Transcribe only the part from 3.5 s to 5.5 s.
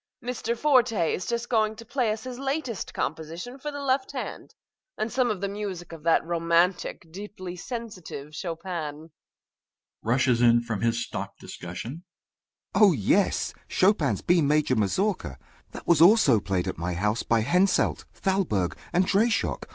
for the left hand, and some of the